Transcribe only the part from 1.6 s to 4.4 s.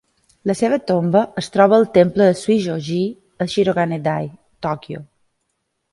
al temple de Zuisho-ji, a Shirogane-dai,